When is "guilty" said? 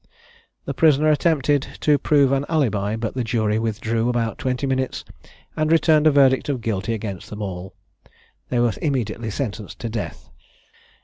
6.61-6.95